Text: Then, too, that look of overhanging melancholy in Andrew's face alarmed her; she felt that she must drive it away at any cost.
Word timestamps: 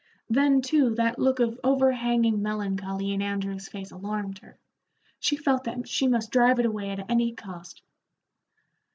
Then, 0.31 0.63
too, 0.63 0.95
that 0.95 1.19
look 1.19 1.39
of 1.39 1.59
overhanging 1.63 2.41
melancholy 2.41 3.11
in 3.11 3.21
Andrew's 3.21 3.67
face 3.67 3.91
alarmed 3.91 4.39
her; 4.39 4.57
she 5.19 5.37
felt 5.37 5.65
that 5.65 5.87
she 5.87 6.07
must 6.07 6.31
drive 6.31 6.57
it 6.57 6.65
away 6.65 6.89
at 6.89 7.07
any 7.07 7.33
cost. 7.35 7.83